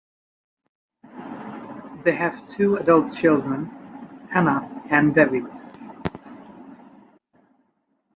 They 2.03 2.15
have 2.15 2.47
two 2.47 2.75
adult 2.77 3.13
children, 3.13 3.69
Anna 4.33 4.81
and 4.89 5.13
David. 5.13 5.45